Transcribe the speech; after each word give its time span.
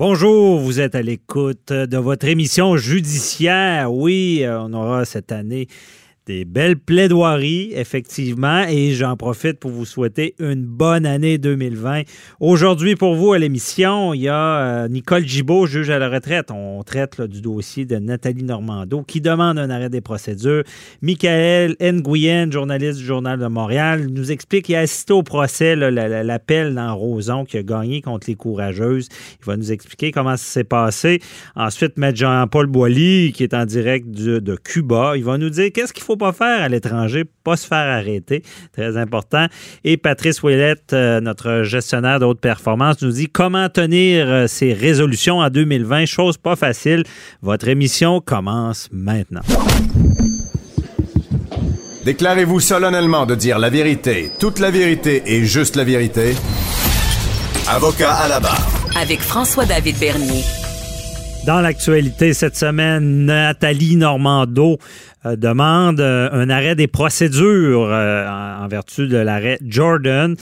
Bonjour, 0.00 0.58
vous 0.58 0.80
êtes 0.80 0.94
à 0.94 1.02
l'écoute 1.02 1.74
de 1.74 1.98
votre 1.98 2.26
émission 2.26 2.78
judiciaire. 2.78 3.92
Oui, 3.92 4.40
euh, 4.44 4.62
on 4.62 4.72
aura 4.72 5.04
cette 5.04 5.30
année 5.30 5.66
des 6.26 6.44
belles 6.44 6.78
plaidoiries, 6.78 7.72
effectivement, 7.74 8.64
et 8.68 8.92
j'en 8.92 9.16
profite 9.16 9.58
pour 9.58 9.70
vous 9.70 9.84
souhaiter 9.84 10.34
une 10.38 10.64
bonne 10.64 11.06
année 11.06 11.38
2020. 11.38 12.02
Aujourd'hui, 12.40 12.94
pour 12.94 13.14
vous, 13.14 13.32
à 13.32 13.38
l'émission, 13.38 14.12
il 14.12 14.22
y 14.22 14.28
a 14.28 14.84
euh, 14.84 14.88
Nicole 14.88 15.26
Gibault, 15.26 15.66
juge 15.66 15.90
à 15.90 15.98
la 15.98 16.08
retraite. 16.08 16.50
On 16.50 16.82
traite 16.82 17.20
du 17.22 17.40
dossier 17.40 17.84
de 17.84 17.96
Nathalie 17.96 18.44
Normando, 18.44 19.02
qui 19.02 19.20
demande 19.20 19.58
un 19.58 19.70
arrêt 19.70 19.88
des 19.88 20.00
procédures. 20.02 20.62
Michael 21.00 21.76
Nguyen, 21.80 22.52
journaliste 22.52 22.98
du 22.98 23.04
Journal 23.04 23.38
de 23.38 23.46
Montréal, 23.46 24.06
nous 24.10 24.30
explique 24.30 24.66
qu'il 24.66 24.76
a 24.76 24.80
assisté 24.80 25.12
au 25.12 25.22
procès, 25.22 25.74
l'appel 25.74 26.74
dans 26.74 26.94
Roson, 26.94 27.44
qui 27.44 27.56
a 27.56 27.62
gagné 27.62 28.02
contre 28.02 28.28
les 28.28 28.36
courageuses. 28.36 29.08
Il 29.40 29.46
va 29.46 29.56
nous 29.56 29.72
expliquer 29.72 30.10
comment 30.12 30.36
ça 30.36 30.44
s'est 30.44 30.64
passé. 30.64 31.20
Ensuite, 31.56 31.94
M. 31.96 32.14
Jean-Paul 32.14 32.66
Boilly, 32.66 33.32
qui 33.32 33.42
est 33.42 33.54
en 33.54 33.64
direct 33.64 34.08
de 34.10 34.56
Cuba, 34.56 35.14
il 35.16 35.24
va 35.24 35.38
nous 35.38 35.50
dire 35.50 35.72
qu'est-ce 35.72 35.92
qu'il 35.92 36.04
faut 36.04 36.09
pas 36.16 36.32
faire 36.32 36.62
à 36.62 36.68
l'étranger, 36.68 37.24
pas 37.44 37.56
se 37.56 37.66
faire 37.66 37.78
arrêter. 37.78 38.42
Très 38.72 38.96
important. 38.96 39.46
Et 39.84 39.96
Patrice 39.96 40.42
Ouellette, 40.42 40.92
euh, 40.92 41.20
notre 41.20 41.62
gestionnaire 41.62 42.20
de 42.20 42.24
haute 42.24 42.40
performance, 42.40 43.02
nous 43.02 43.12
dit 43.12 43.28
comment 43.28 43.68
tenir 43.68 44.28
euh, 44.28 44.46
ses 44.46 44.72
résolutions 44.72 45.38
en 45.38 45.48
2020. 45.50 46.06
Chose 46.06 46.36
pas 46.36 46.56
facile. 46.56 47.04
Votre 47.42 47.68
émission 47.68 48.20
commence 48.20 48.88
maintenant. 48.92 49.42
Déclarez-vous 52.04 52.60
solennellement 52.60 53.26
de 53.26 53.34
dire 53.34 53.58
la 53.58 53.68
vérité, 53.68 54.30
toute 54.38 54.58
la 54.58 54.70
vérité 54.70 55.22
et 55.26 55.44
juste 55.44 55.76
la 55.76 55.84
vérité. 55.84 56.34
Avocat 57.68 58.14
à 58.14 58.28
la 58.28 58.40
barre. 58.40 58.66
Avec 58.96 59.20
François-David 59.20 59.98
Bernier. 59.98 60.42
Dans 61.46 61.60
l'actualité 61.60 62.34
cette 62.34 62.56
semaine, 62.56 63.24
Nathalie 63.24 63.96
Normando 63.96 64.72
euh, 64.72 64.76
demande 65.24 66.00
euh, 66.00 66.28
un 66.32 66.48
arrêt 66.48 66.74
des 66.74 66.86
procédures 66.86 67.88
euh, 67.90 68.26
en, 68.28 68.68
vertu 68.68 69.06
de 69.06 69.16
l'arrêt 69.16 69.58
Jordan. 69.66 70.36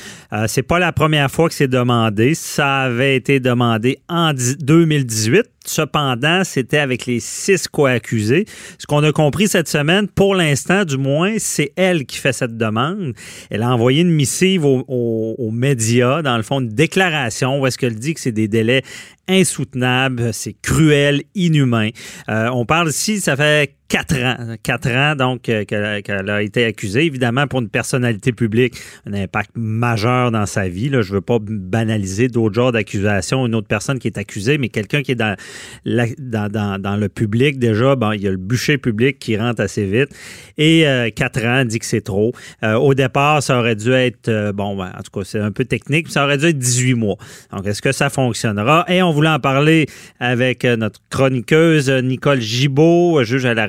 c'est 0.47 0.63
pas 0.63 0.79
la 0.79 0.93
première 0.93 1.31
fois 1.31 1.49
que 1.49 1.55
c'est 1.55 1.69
demandé. 1.69 2.35
Ça 2.35 2.81
avait 2.81 3.17
été 3.17 3.41
demandé 3.41 3.99
en 4.09 4.33
2018. 4.33 5.47
Cependant, 5.69 6.45
c'était 6.45 6.79
avec 6.79 7.07
les 7.07 7.21
six 7.21 7.69
co-accusés. 7.69 8.47
Ce 8.79 8.87
qu'on 8.87 9.03
a 9.05 9.13
compris 9.13 9.49
cette 9.49 9.69
semaine, 9.69 10.09
pour 10.09 10.35
l'instant, 10.35 10.85
du 10.85 10.97
moins, 10.97 11.35
c'est 11.39 11.73
elle 11.77 12.07
qui 12.07 12.19
fait 12.19 12.33
cette 12.33 12.57
demande. 12.57 13.13
Elle 13.51 13.63
a 13.63 13.73
envoyé 13.73 14.03
une 14.03 14.11
missive 14.11 14.65
aux, 14.65 15.51
médias, 15.53 16.23
dans 16.23 16.37
le 16.37 16.43
fond, 16.43 16.61
une 16.61 16.69
déclaration 16.69 17.61
où 17.61 17.67
est-ce 17.67 17.79
qu'elle 17.79 17.97
dit 17.97 18.15
que 18.15 18.21
c'est 18.21 18.33
des 18.33 18.49
délais 18.49 18.83
insoutenables, 19.29 20.33
c'est 20.33 20.55
cruel, 20.63 21.23
inhumain. 21.35 21.91
on 22.29 22.65
parle 22.65 22.89
ici, 22.89 23.21
ça 23.21 23.37
fait 23.37 23.79
quatre 23.89 24.17
ans. 24.17 24.55
Quatre 24.63 24.91
ans, 24.91 25.17
donc, 25.17 25.49
euh, 25.49 25.65
qu'elle 25.65 26.31
a 26.31 26.43
été 26.43 26.65
accusée. 26.65 27.07
Évidemment, 27.07 27.47
pour 27.47 27.61
une 27.61 27.69
personnalité 27.69 28.33
publique, 28.33 28.75
un 29.07 29.15
impact 29.15 29.51
majeur 29.57 30.31
dans 30.31 30.47
sa 30.47 30.69
vie. 30.69 30.89
Là. 30.89 31.03
Je 31.03 31.15
veux 31.15 31.21
pas 31.21 31.39
banaliser 31.41 32.29
d'autres 32.29 32.55
genres 32.55 32.73
d'accusations. 32.73 33.47
Une 33.47 33.55
autre 33.55 33.67
personne 33.67 33.99
qui 33.99 34.09
est 34.09 34.19
accusée, 34.19 34.59
mais 34.59 34.69
quelqu'un 34.69 35.03
qui 35.03 35.13
est 35.13 35.17
dans, 35.17 35.37
dans, 35.85 36.81
dans, 36.81 36.97
le 36.97 37.09
public, 37.09 37.59
déjà, 37.59 37.97
bon, 37.97 38.13
il 38.13 38.23
y 38.23 38.29
a 38.29 38.31
le 38.31 38.37
bûcher 38.37 38.79
public 38.79 39.19
qui 39.19 39.37
rentre 39.37 39.63
assez 39.63 39.87
vite. 39.87 40.11
Et 40.57 40.87
euh, 40.87 41.11
quatre 41.11 41.45
ans, 41.45 41.65
dit 41.65 41.79
que 41.79 41.87
c'est 41.87 42.01
trop. 42.01 42.33
Euh, 42.63 42.75
au 42.75 42.95
départ, 42.95 43.43
ça 43.43 43.59
aurait 43.59 43.77
dû 43.77 43.93
être, 43.93 44.53
bon, 44.53 44.77
ben, 44.77 44.93
en 44.97 45.03
tout 45.03 45.11
cas, 45.13 45.25
c'est 45.25 45.41
un 45.41 45.53
peu 45.53 45.65
technique, 45.65 46.07
mais 46.07 46.13
ça 46.13 46.25
aurait 46.25 46.39
dû 46.39 46.47
être 46.47 46.59
18 46.59 46.95
mois. 46.95 47.17
Donc, 47.53 47.67
est-ce 47.67 47.83
que 47.83 47.93
ça 47.93 48.11
fonctionnera? 48.11 48.85
Et 48.89 49.03
on 49.03 49.11
voulait 49.11 49.29
en 49.29 49.41
parler 49.41 49.87
avec 50.21 50.65
notre 50.65 51.01
chroniqueuse 51.11 51.91
Nicole 51.91 52.41
Gibault, 52.41 53.23
juge 53.25 53.47
à 53.47 53.55
la 53.55 53.69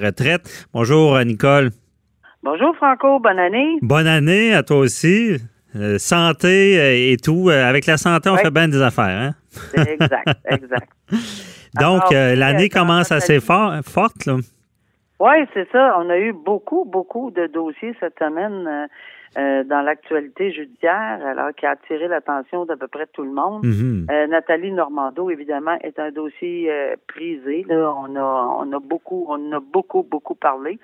Bonjour, 0.73 1.15
euh, 1.15 1.23
Nicole. 1.23 1.71
Bonjour, 2.43 2.75
Franco. 2.77 3.19
Bonne 3.19 3.39
année. 3.39 3.77
Bonne 3.81 4.07
année 4.07 4.53
à 4.53 4.63
toi 4.63 4.77
aussi. 4.77 5.37
Euh, 5.75 5.99
santé 5.99 6.79
euh, 6.79 7.11
et 7.11 7.17
tout. 7.17 7.49
avec 7.49 7.85
la 7.85 7.97
santé, 7.97 8.29
on 8.29 8.37
fait 8.37 8.51
bien 8.51 8.67
des 8.67 8.81
affaires. 8.81 9.05
Hein? 9.05 9.35
Exact, 9.75 10.37
exact. 10.49 10.89
Donc, 11.79 12.11
l'année 12.11 12.69
commence 12.69 13.11
assez 13.11 13.39
forte. 13.39 14.25
Là. 14.25 14.37
Oui, 15.19 15.33
c'est 15.53 15.69
ça. 15.71 15.95
On 15.99 16.09
a 16.09 16.17
eu 16.17 16.33
beaucoup, 16.33 16.85
beaucoup 16.85 17.31
de 17.31 17.47
dossiers 17.47 17.95
cette 17.99 18.17
semaine. 18.19 18.87
Euh, 19.37 19.63
dans 19.63 19.81
l'actualité 19.81 20.51
judiciaire, 20.51 21.19
alors 21.23 21.53
qui 21.55 21.67
a 21.67 21.71
attiré 21.71 22.07
l'attention 22.07 22.65
d'à 22.65 22.75
peu 22.75 22.87
près 22.87 23.05
tout 23.05 23.21
le 23.21 23.31
monde. 23.31 23.63
Mhm. 23.63 24.07
euh, 24.09 24.25
Nathalie 24.25 24.71
Normando, 24.71 25.29
évidemment, 25.29 25.77
est 25.83 25.99
un 25.99 26.09
dossier 26.09 26.65
euh, 26.71 26.95
prisé. 27.07 27.63
Là, 27.69 27.93
on 27.95 28.15
a, 28.15 28.57
on 28.59 28.71
a 28.73 28.79
beaucoup, 28.79 29.27
on 29.29 29.51
a 29.51 29.59
beaucoup, 29.59 30.01
beaucoup 30.01 30.33
parlé. 30.33 30.79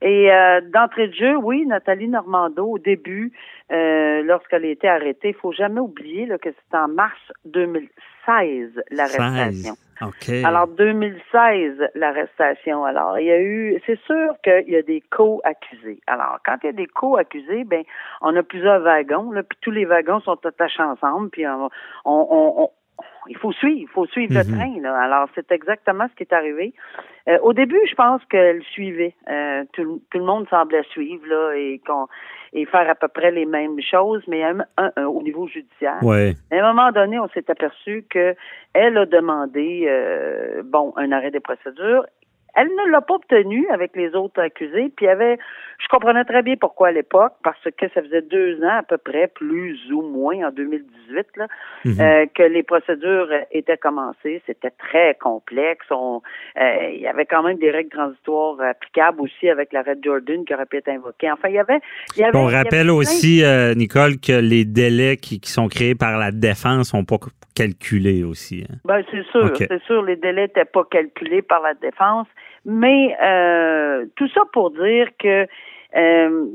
Et 0.00 0.32
euh, 0.32 0.62
d'entrée 0.72 1.08
de 1.08 1.12
jeu, 1.12 1.36
oui, 1.36 1.66
Nathalie 1.66 2.08
Normando, 2.08 2.64
au 2.64 2.78
début, 2.78 3.32
lorsqu'elle 3.68 4.64
a 4.64 4.68
été 4.68 4.88
arrêtée, 4.88 5.28
il 5.28 5.34
faut 5.34 5.52
jamais 5.52 5.80
oublier 5.80 6.24
là, 6.24 6.38
que 6.38 6.48
c'est 6.48 6.78
en 6.78 6.88
mars 6.88 7.20
2016 7.44 8.82
l'arrestation. 8.92 9.74
Alors, 10.44 10.66
2016, 10.68 11.90
l'arrestation. 11.94 12.84
Alors, 12.84 13.18
il 13.18 13.26
y 13.26 13.30
a 13.30 13.40
eu, 13.40 13.80
c'est 13.86 13.98
sûr 14.06 14.34
qu'il 14.42 14.68
y 14.68 14.76
a 14.76 14.82
des 14.82 15.02
co-accusés. 15.10 16.00
Alors, 16.06 16.38
quand 16.44 16.56
il 16.62 16.66
y 16.66 16.70
a 16.70 16.72
des 16.72 16.86
co-accusés, 16.86 17.64
ben, 17.64 17.82
on 18.20 18.34
a 18.36 18.42
plusieurs 18.42 18.80
wagons, 18.80 19.30
là, 19.32 19.42
puis 19.42 19.58
tous 19.60 19.70
les 19.70 19.84
wagons 19.84 20.20
sont 20.20 20.38
attachés 20.46 20.82
ensemble, 20.82 21.30
puis 21.30 21.46
on, 21.46 21.68
on, 22.04 22.70
il 23.28 23.36
faut 23.36 23.52
suivre, 23.52 23.80
il 23.80 23.88
faut 23.88 24.06
suivre 24.06 24.34
le 24.34 24.44
mhm. 24.44 24.56
train. 24.56 24.80
Là. 24.82 24.98
Alors, 25.00 25.28
c'est 25.34 25.50
exactement 25.52 26.06
ce 26.10 26.14
qui 26.16 26.22
est 26.22 26.32
arrivé. 26.32 26.72
Euh, 27.28 27.38
au 27.42 27.52
début, 27.52 27.80
je 27.88 27.94
pense 27.94 28.24
qu'elle 28.26 28.62
suivait. 28.62 29.14
Euh, 29.28 29.64
tout, 29.72 30.02
tout, 30.10 30.18
le 30.18 30.24
monde 30.24 30.48
semblait 30.48 30.82
suivre 30.90 31.26
là, 31.26 31.52
et, 31.54 31.80
qu'on, 31.86 32.06
et 32.52 32.64
faire 32.66 32.88
à 32.88 32.94
peu 32.94 33.08
près 33.08 33.30
les 33.30 33.46
mêmes 33.46 33.80
choses, 33.80 34.22
mais 34.26 34.42
au 34.96 35.22
niveau 35.22 35.46
judiciaire. 35.46 35.98
Ouais. 36.02 36.34
À 36.50 36.56
un 36.56 36.72
moment 36.72 36.90
donné, 36.92 37.18
on 37.18 37.28
s'est 37.28 37.50
aperçu 37.50 38.04
que 38.08 38.34
elle 38.72 38.96
a 38.96 39.06
demandé 39.06 39.86
euh, 39.88 40.62
bon 40.64 40.92
un 40.96 41.12
arrêt 41.12 41.30
des 41.30 41.40
procédures 41.40 42.06
elle 42.54 42.68
ne 42.68 42.90
l'a 42.90 43.00
pas 43.00 43.14
obtenu 43.14 43.66
avec 43.70 43.94
les 43.96 44.14
autres 44.14 44.40
accusés, 44.40 44.92
puis 44.96 45.08
avait, 45.08 45.38
je 45.78 45.88
comprenais 45.88 46.24
très 46.24 46.42
bien 46.42 46.56
pourquoi 46.56 46.88
à 46.88 46.92
l'époque, 46.92 47.32
parce 47.42 47.62
que 47.62 47.88
ça 47.94 48.02
faisait 48.02 48.22
deux 48.22 48.62
ans 48.62 48.78
à 48.78 48.82
peu 48.82 48.98
près, 48.98 49.28
plus 49.28 49.78
ou 49.92 50.02
moins 50.02 50.48
en 50.48 50.50
2018, 50.50 51.26
là, 51.36 51.46
mhm. 51.84 52.00
euh, 52.00 52.26
que 52.34 52.42
les 52.42 52.62
procédures 52.62 53.28
étaient 53.52 53.76
commencées. 53.76 54.42
C'était 54.46 54.70
très 54.70 55.16
complexe. 55.20 55.86
On, 55.90 56.22
euh, 56.58 56.90
il 56.92 57.00
y 57.00 57.06
avait 57.06 57.26
quand 57.26 57.42
même 57.42 57.58
des 57.58 57.70
règles 57.70 57.90
transitoires 57.90 58.60
applicables 58.60 59.20
aussi 59.20 59.48
avec 59.48 59.72
l'arrêt 59.72 59.96
de 59.96 60.04
Jordan 60.04 60.44
qui 60.44 60.54
aurait 60.54 60.66
pu 60.66 60.78
être 60.78 60.88
invoqué. 60.88 61.30
Enfin, 61.30 61.48
il 61.48 61.54
y 61.54 61.58
avait. 61.58 61.80
Il 62.16 62.20
y 62.20 62.24
avait 62.24 62.36
On 62.36 62.46
rappelle 62.46 62.90
aussi, 62.90 63.44
euh, 63.44 63.74
Nicole, 63.74 64.18
que 64.18 64.40
les 64.40 64.64
délais 64.64 65.16
qui, 65.16 65.40
qui, 65.40 65.50
sont 65.50 65.68
créés 65.68 65.94
par 65.94 66.18
la 66.18 66.30
défense 66.30 66.90
sont 66.90 67.04
pas 67.04 67.18
calculés 67.54 68.24
aussi. 68.24 68.64
Hein? 68.68 68.76
Ben, 68.84 69.02
c'est 69.10 69.24
sûr, 69.30 69.52
c'est 69.56 69.82
sûr, 69.84 70.02
les 70.02 70.16
délais 70.16 70.42
n'étaient 70.42 70.64
pas 70.64 70.84
calculés 70.90 71.42
par 71.42 71.62
la 71.62 71.74
défense. 71.74 72.26
Mais 72.64 73.16
euh, 73.22 74.06
tout 74.16 74.28
ça 74.28 74.42
pour 74.52 74.70
dire 74.70 75.08
que 75.18 75.46
euh, 75.96 76.46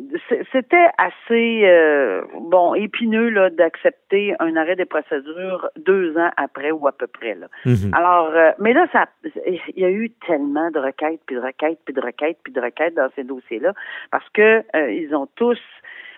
c'était 0.53 0.88
assez 0.97 1.63
euh, 1.66 2.21
bon 2.39 2.73
épineux 2.73 3.27
là 3.27 3.49
d'accepter 3.49 4.33
un 4.39 4.55
arrêt 4.55 4.77
des 4.77 4.85
procédures 4.85 5.67
deux 5.75 6.17
ans 6.17 6.29
après 6.38 6.71
ou 6.71 6.88
à 6.88 6.94
peu 6.94 7.07
près 7.07 7.35
là. 7.35 7.47
Mhm. 7.65 7.94
Alors, 7.94 8.31
mais 8.59 8.71
là, 8.71 8.88
ça, 8.94 9.07
il 9.45 9.59
y 9.75 9.83
a 9.83 9.89
eu 9.89 10.09
tellement 10.25 10.71
de 10.71 10.79
requêtes 10.79 11.19
puis 11.25 11.35
de 11.35 11.41
requêtes 11.41 11.79
puis 11.83 11.94
de 11.94 12.01
requêtes 12.01 12.38
puis 12.44 12.53
de 12.53 12.61
requêtes 12.61 12.94
dans 12.94 13.09
ces 13.15 13.25
dossiers-là 13.25 13.73
parce 14.09 14.27
que 14.29 14.63
ils 14.89 15.13
ont 15.13 15.27
tous 15.35 15.59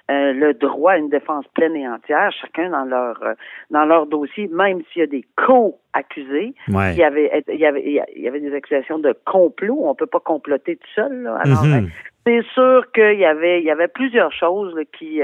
euh, 0.09 0.31
le 0.31 0.53
droit 0.53 0.93
à 0.93 0.97
une 0.97 1.09
défense 1.09 1.45
pleine 1.53 1.75
et 1.75 1.87
entière, 1.87 2.31
chacun 2.31 2.69
dans 2.69 2.85
leur 2.85 3.21
euh, 3.23 3.33
dans 3.71 3.85
leur 3.85 4.05
dossier, 4.05 4.47
même 4.47 4.81
s'il 4.91 5.01
y 5.01 5.03
a 5.03 5.07
des 5.07 5.25
co-accusés. 5.35 6.53
Il, 6.69 6.73
y 6.73 7.03
avait, 7.03 7.43
il, 7.49 7.59
y 7.59 7.65
avait, 7.65 7.83
il 8.15 8.21
y 8.21 8.27
avait 8.27 8.39
des 8.39 8.53
accusations 8.55 8.99
de 8.99 9.13
complot. 9.25 9.79
On 9.81 9.95
peut 9.95 10.05
pas 10.05 10.21
comploter 10.21 10.77
tout 10.77 10.87
seul. 10.95 11.23
Là. 11.23 11.37
Alors, 11.43 11.63
euh, 11.63 11.81
c'est 12.25 12.41
sûr 12.53 12.89
qu'il 12.93 13.19
y 13.19 13.25
avait 13.25 13.59
il 13.59 13.65
y 13.65 13.71
avait 13.71 13.89
plusieurs 13.89 14.31
choses 14.31 14.79
qui, 14.97 15.21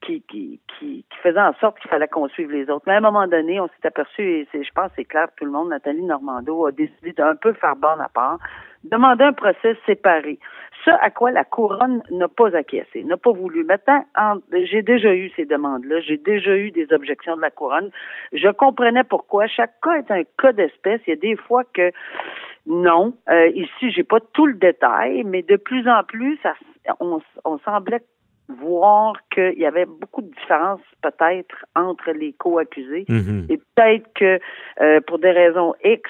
qui, 0.00 0.22
qui, 0.22 0.60
qui, 0.68 1.04
qui 1.10 1.18
faisaient 1.22 1.40
en 1.40 1.54
sorte 1.54 1.78
qu'il 1.80 1.90
fallait 1.90 2.08
qu'on 2.08 2.28
suive 2.28 2.50
les 2.50 2.70
autres. 2.70 2.84
Mais 2.86 2.94
à 2.94 2.98
un 2.98 3.00
moment 3.00 3.26
donné, 3.26 3.60
on 3.60 3.66
s'est 3.66 3.86
aperçu, 3.86 4.22
et 4.22 4.48
je 4.52 4.72
pense 4.74 4.90
c'est 4.96 5.04
clair 5.04 5.28
tout 5.36 5.44
le 5.44 5.50
monde, 5.50 5.70
Nathalie 5.70 6.02
Normando 6.02 6.66
a 6.66 6.72
décidé 6.72 7.12
d'un 7.12 7.36
peu 7.36 7.52
faire 7.54 7.76
bonne 7.76 8.00
à 8.00 8.08
part, 8.08 8.38
demander 8.84 9.24
un 9.24 9.32
procès 9.32 9.76
séparé 9.86 10.38
ce 10.84 10.90
à 10.90 11.10
quoi 11.10 11.30
la 11.30 11.44
couronne 11.44 12.02
n'a 12.10 12.28
pas 12.28 12.54
acquiescé, 12.54 13.04
n'a 13.04 13.16
pas 13.16 13.32
voulu. 13.32 13.64
Maintenant, 13.64 14.04
j'ai 14.52 14.82
déjà 14.82 15.14
eu 15.14 15.30
ces 15.34 15.46
demandes-là, 15.46 16.00
j'ai 16.00 16.18
déjà 16.18 16.56
eu 16.56 16.70
des 16.70 16.92
objections 16.92 17.36
de 17.36 17.40
la 17.40 17.50
couronne. 17.50 17.90
Je 18.32 18.48
comprenais 18.48 19.04
pourquoi. 19.04 19.46
Chaque 19.46 19.80
cas 19.82 19.94
est 19.94 20.10
un 20.10 20.22
cas 20.38 20.52
d'espèce. 20.52 21.00
Il 21.06 21.10
y 21.10 21.12
a 21.14 21.16
des 21.16 21.36
fois 21.36 21.64
que 21.72 21.90
non, 22.66 23.14
euh, 23.28 23.48
ici 23.48 23.90
j'ai 23.90 24.04
pas 24.04 24.20
tout 24.32 24.46
le 24.46 24.54
détail, 24.54 25.22
mais 25.24 25.42
de 25.42 25.56
plus 25.56 25.88
en 25.88 26.02
plus, 26.04 26.38
ça, 26.42 26.54
on, 27.00 27.20
on 27.44 27.58
semblait 27.58 28.02
voir 28.48 29.14
qu'il 29.32 29.58
y 29.58 29.64
avait 29.64 29.86
beaucoup 29.86 30.20
de 30.20 30.28
différences 30.28 30.80
peut-être 31.02 31.64
entre 31.74 32.10
les 32.12 32.34
co-accusés 32.34 33.06
Mhm. 33.08 33.46
et 33.48 33.56
peut-être 33.56 34.06
que 34.14 34.38
euh, 34.82 35.00
pour 35.06 35.18
des 35.18 35.30
raisons 35.30 35.74
X, 35.82 36.02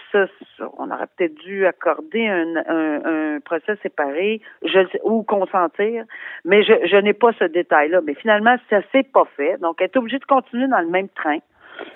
on 0.79 0.91
aurait 0.91 1.07
peut-être 1.17 1.35
dû 1.45 1.65
accorder 1.67 2.27
un, 2.27 2.57
un, 2.69 3.35
un 3.37 3.41
procès 3.41 3.77
séparé 3.83 4.41
je, 4.65 4.81
ou 5.05 5.23
consentir, 5.23 6.05
mais 6.45 6.65
je, 6.65 6.73
je 6.91 6.97
n'ai 6.97 7.13
pas 7.13 7.33
ce 7.39 7.45
détail-là. 7.45 8.01
Mais 8.05 8.15
finalement, 8.15 8.57
ça 8.69 8.81
s'est 8.91 9.05
pas 9.05 9.29
fait, 9.37 9.57
donc 9.61 9.77
elle 9.79 9.87
est 9.87 9.97
obligée 9.97 10.19
de 10.19 10.25
continuer 10.25 10.67
dans 10.69 10.81
le 10.81 10.89
même 10.89 11.09
train. 11.11 11.39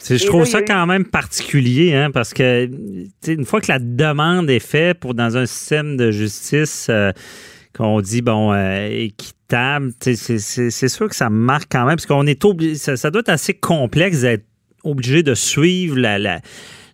Je 0.01 0.27
trouve 0.27 0.41
là, 0.41 0.47
ça 0.47 0.63
quand 0.63 0.87
même 0.87 1.05
particulier, 1.05 1.95
hein, 1.95 2.11
parce 2.13 2.35
que 2.35 2.67
une 3.29 3.45
fois 3.45 3.61
que 3.61 3.69
la 3.71 3.79
demande 3.79 4.51
est 4.51 4.65
faite 4.65 4.99
pour 5.01 5.15
dans 5.15 5.37
un 5.37 5.47
système 5.47 5.97
de 5.97 6.11
justice 6.11 6.89
euh, 6.91 7.13
qu'on 7.77 8.01
dit 8.01 8.23
bon 8.23 8.53
euh, 8.53 8.89
équitable, 8.91 9.91
c'est- 10.01 10.89
sûr 10.89 11.09
que 11.09 11.15
ça 11.17 11.31
marque 11.31 11.69
quand 11.71 11.85
même, 11.87 11.97
parce 11.97 12.07
qu'on 12.07 12.27
est 12.27 12.45
obligé, 12.45 12.75
ça, 12.75 12.97
ça 12.97 13.11
doit 13.11 13.21
être 13.21 13.29
assez 13.29 13.55
complexe 13.55 14.23
d'être 14.23 14.45
obligé 14.85 15.23
de 15.23 15.35
suivre 15.35 15.99
la, 15.99 16.19
la 16.19 16.39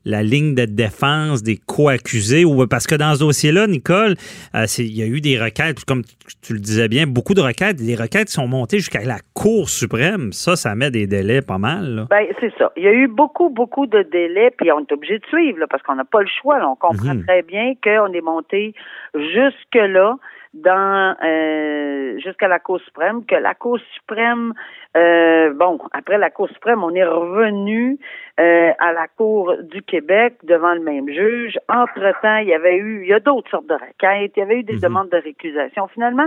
la 0.06 0.22
ligne 0.22 0.54
de 0.54 0.66
défense 0.66 1.42
des 1.42 1.56
co-accusés 1.56 2.44
ou 2.44 2.66
parce 2.66 2.86
que 2.86 2.94
dans 2.94 3.14
ce 3.14 3.20
dossier-là, 3.20 3.66
Nicole, 3.66 4.16
euh, 4.54 4.66
il 4.76 4.94
y 4.94 5.02
a 5.02 5.06
eu 5.06 5.22
des 5.22 5.40
requêtes, 5.40 5.82
comme 5.86 6.04
tu, 6.04 6.14
tu 6.42 6.52
le 6.52 6.58
disais 6.58 6.88
bien, 6.88 7.06
beaucoup 7.06 7.32
de 7.32 7.40
requêtes, 7.40 7.76
des 7.76 7.94
requêtes 7.94 8.28
sont 8.28 8.46
montées 8.46 8.80
jusqu'à 8.80 9.02
la 9.02 9.16
Cour 9.32 9.70
suprême. 9.70 10.30
Ça, 10.34 10.56
ça 10.56 10.74
met 10.74 10.90
des 10.90 11.06
délais 11.06 11.40
pas 11.40 11.56
mal. 11.56 11.86
Là. 11.94 12.06
Ben, 12.10 12.26
c'est 12.38 12.52
ça. 12.58 12.70
Il 12.76 12.82
y 12.82 12.86
a 12.86 12.92
eu 12.92 13.08
beaucoup, 13.08 13.48
beaucoup 13.48 13.86
de 13.86 14.02
délais, 14.12 14.50
puis 14.58 14.70
on 14.72 14.80
est 14.80 14.92
obligé 14.92 15.18
de 15.20 15.24
suivre, 15.26 15.58
là, 15.60 15.66
parce 15.70 15.82
qu'on 15.82 15.94
n'a 15.96 16.04
pas 16.04 16.20
le 16.20 16.28
choix. 16.42 16.58
là. 16.58 16.68
On 16.68 16.76
comprend 16.76 17.14
Mhm. 17.14 17.24
très 17.24 17.40
bien 17.40 17.72
qu'on 17.82 18.12
est 18.12 18.20
monté 18.20 18.74
jusque-là 19.14 20.16
dans 20.54 21.16
euh, 21.24 22.18
jusqu'à 22.20 22.48
la 22.48 22.58
Cour 22.60 22.80
suprême, 22.80 23.24
que 23.26 23.34
la 23.34 23.54
Cour 23.54 23.78
suprême, 23.94 24.52
euh, 24.96 25.52
bon, 25.54 25.78
après 25.92 26.16
la 26.18 26.30
Cour 26.30 26.48
suprême, 26.48 26.82
on 26.84 26.94
est 26.94 27.04
revenu 27.04 27.98
euh, 28.40 28.70
à 28.78 28.92
la 28.92 29.06
Cour 29.08 29.54
du 29.62 29.82
Québec 29.82 30.34
devant 30.44 30.74
le 30.74 30.80
même 30.80 31.08
juge. 31.08 31.58
Entre-temps, 31.68 32.36
il 32.38 32.48
y 32.48 32.54
avait 32.54 32.76
eu, 32.76 33.02
il 33.02 33.08
y 33.08 33.12
a 33.12 33.20
d'autres 33.20 33.50
sortes 33.50 33.66
de 33.66 33.74
requêtes, 33.74 34.32
il 34.36 34.40
y 34.40 34.42
avait 34.42 34.58
eu 34.60 34.62
des 34.62 34.74
Mhm. 34.74 34.80
demandes 34.80 35.08
de 35.10 35.16
récusation. 35.18 35.88
Finalement, 35.88 36.26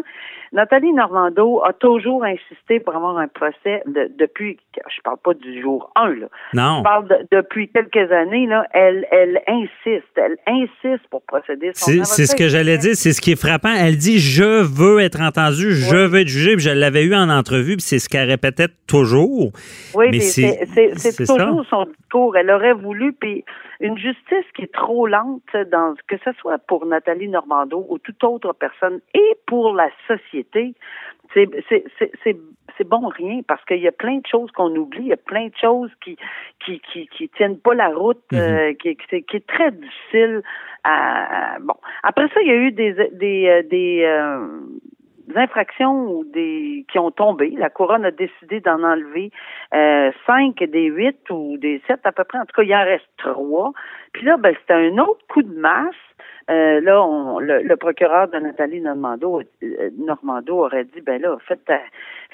Nathalie 0.52 0.94
Normando 0.94 1.62
a 1.64 1.74
toujours 1.74 2.24
insisté 2.24 2.80
pour 2.80 2.96
avoir 2.96 3.18
un 3.18 3.28
procès 3.28 3.82
de- 3.86 4.10
depuis, 4.18 4.58
je 4.76 5.02
parle 5.04 5.18
pas 5.24 5.34
du 5.34 5.62
jour 5.62 5.92
1, 5.96 6.10
là, 6.16 6.28
Non. 6.54 6.80
je 6.80 6.84
parle 6.84 7.08
de- 7.08 7.28
depuis 7.32 7.70
quelques 7.70 8.12
années, 8.12 8.46
là, 8.48 8.66
elle, 8.74 9.06
elle 9.12 9.42
insiste, 9.48 10.08
elle 10.16 10.38
insiste 10.48 11.06
pour 11.10 11.22
procéder. 11.24 11.72
C'est 11.74 12.04
c'est 12.06 12.26
ce 12.26 12.36
que 12.36 12.48
j'allais 12.48 12.78
dire, 12.78 12.96
c'est 12.96 13.12
ce 13.14 13.22
qui 13.22 13.32
est 13.34 13.40
frappant. 13.42 13.74
Elle 13.78 13.98
dit 13.98 14.17
je 14.20 14.64
veux 14.64 15.00
être 15.00 15.22
entendue, 15.22 15.74
je 15.74 15.90
Oui. 15.96 16.08
veux 16.10 16.20
être 16.22 16.28
jugée, 16.28 16.56
puis 16.56 16.64
je 16.64 16.70
l'avais 16.70 17.04
eu 17.04 17.16
en 17.16 17.30
entrevue, 17.30 17.78
puis 17.78 17.82
c'est 17.82 18.00
ce 18.00 18.10
qu'elle 18.10 18.30
répétait 18.30 18.68
toujours. 18.88 19.52
Oui, 19.94 20.08
Mais 20.12 20.20
c'est- 20.20 20.66
ça. 20.96 21.36
toujours 21.38 21.66
son 21.70 21.86
discours. 21.86 22.36
Elle 22.38 22.50
aurait 22.52 22.74
voulu, 22.74 23.14
puis 23.14 23.44
une 23.80 23.98
justice 23.98 24.46
qui 24.56 24.64
est 24.64 24.74
trop 24.74 25.08
lente, 25.08 25.44
dans 25.72 25.96
que 26.08 26.18
ce 26.24 26.32
soit 26.40 26.58
pour 26.58 26.86
Nathalie 26.86 27.28
Normando 27.30 27.86
ou 27.90 27.98
toute 28.00 28.24
autre 28.24 28.54
personne, 28.54 29.00
et 29.14 29.36
pour 29.46 29.74
la 29.74 29.90
société, 30.08 30.74
c'est 31.34 32.84
bon 32.88 33.08
rien 33.08 33.42
parce 33.48 33.64
qu'il 33.66 33.80
y 33.82 33.88
a 33.88 33.92
plein 33.92 34.18
de 34.18 34.28
choses 34.28 34.50
qu'on 34.52 34.76
oublie, 34.76 35.02
il 35.02 35.08
y 35.08 35.14
a 35.14 35.18
plein 35.18 35.48
de 35.48 35.56
choses 35.60 35.92
qui 36.04 36.18
qui 36.66 36.80
qui, 36.92 37.08
qui 37.08 37.30
tiennent 37.30 37.60
pas 37.60 37.74
la 37.76 37.90
route, 37.90 38.22
Mhm. 38.32 38.40
euh, 38.40 38.74
qui, 38.74 38.96
qui, 38.96 39.24
qui 39.24 39.36
est 39.38 39.48
très 39.48 39.72
difficile 39.72 40.42
à, 40.84 41.56
à- 41.56 41.60
bon. 41.60 41.76
Après 42.04 42.28
ça, 42.30 42.42
il 42.42 42.48
y 42.48 42.52
a 42.52 42.56
eu 42.56 42.72
des 42.72 42.94
des 43.14 43.48
euh, 43.48 43.64
des 43.64 44.04
euh, 44.06 44.48
des 44.48 44.97
infractions 45.36 46.24
des 46.34 46.86
qui 46.92 47.00
ont 47.00 47.12
tombé. 47.12 47.52
La 47.58 47.70
couronne 47.70 48.06
a 48.06 48.12
décidé 48.12 48.60
d'en 48.60 48.84
enlever 48.84 49.32
euh, 49.74 50.12
cinq 50.26 50.58
des 50.64 50.86
huit 50.86 51.18
ou 51.30 51.58
des 51.58 51.82
sept 51.88 52.00
à 52.06 52.12
peu 52.12 52.24
près. 52.24 52.38
En 52.38 52.46
tout 52.46 52.56
cas, 52.56 52.64
il 52.64 52.74
en 52.76 52.84
reste 52.84 53.10
trois. 53.18 53.72
Puis 54.14 54.26
là, 54.26 54.38
ben, 54.38 54.56
c'était 54.60 54.74
un 54.74 54.98
autre 54.98 55.26
coup 55.28 55.44
de 55.44 55.54
masse. 55.54 55.96
Euh, 56.50 56.80
là, 56.82 57.04
on, 57.04 57.40
le, 57.40 57.62
le 57.62 57.76
procureur 57.76 58.30
de 58.30 58.38
Nathalie 58.38 58.80
Normando, 58.80 59.42
euh, 59.64 59.90
Normando 59.98 60.64
aurait 60.64 60.86
dit, 60.86 61.02
ben 61.06 61.22
là, 61.22 61.36
faites, 61.46 61.60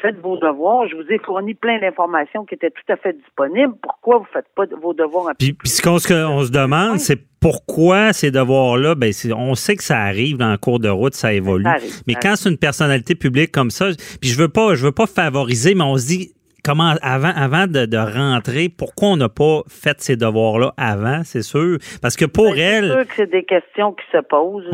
faites 0.02 0.20
vos 0.20 0.38
devoirs. 0.38 0.88
Je 0.88 0.96
vous 0.96 1.10
ai 1.10 1.18
fourni 1.18 1.56
plein 1.56 1.80
d'informations 1.80 2.46
qui 2.46 2.54
étaient 2.54 2.70
tout 2.70 2.92
à 2.92 2.96
fait 2.98 3.14
disponibles. 3.14 3.74
Pourquoi 3.82 4.20
vous 4.20 4.28
faites 4.32 4.46
pas 4.56 4.66
vos 4.82 4.94
devoirs 4.94 5.30
peu 5.30 5.34
Puis, 5.40 5.54
puis 5.54 5.70
ce 5.70 5.82
qu'on 5.82 5.98
se, 5.98 6.52
demande, 6.52 7.00
c'est 7.00 7.20
pourquoi 7.42 8.14
ces 8.14 8.30
devoirs-là, 8.30 8.94
ben 8.96 9.12
c'est- 9.12 9.34
on 9.34 9.56
sait 9.56 9.76
que 9.76 9.84
ça 9.84 9.98
arrive 10.00 10.38
dans 10.38 10.52
le 10.52 10.58
cours 10.58 10.80
de 10.80 10.90
route, 10.90 11.16
ça 11.16 11.34
évolue. 11.34 11.64
Ça 11.64 11.72
arrive, 11.72 12.02
mais 12.08 12.14
ça 12.14 12.20
quand 12.22 12.36
c'est 12.36 12.50
une 12.50 12.58
personnalité 12.60 13.16
publique 13.16 13.52
comme 13.52 13.72
ça, 13.72 13.88
puis 14.22 14.30
je 14.30 14.40
veux 14.40 14.48
pas, 14.48 14.76
je 14.76 14.86
veux 14.86 14.92
pas 14.92 15.08
favoriser, 15.08 15.74
mais 15.74 15.84
on 15.84 15.98
se 15.98 16.06
dit 16.08 16.34
comment 16.64 16.94
avant, 17.02 17.32
avant 17.36 17.68
de, 17.68 17.86
de 17.86 17.98
rentrer, 17.98 18.70
pourquoi 18.70 19.10
on 19.10 19.18
n'a 19.18 19.30
pas 19.30 19.62
fait 19.70 20.00
ces 20.02 20.16
devoirs-là 20.16 20.74
avant, 20.78 21.22
c'est 21.24 21.42
sûr, 21.42 21.78
parce 22.02 22.16
que 22.16 22.26
pour 22.26 22.52
Ben, 22.52 22.56
C'est 22.56 22.62
elle, 22.62 22.92
sûr 22.92 23.08
que 23.08 23.14
c'est 23.16 23.32
des 23.32 23.44
questions 23.44 23.92
qui 23.94 24.06
se 24.12 24.18
posent. 24.22 24.70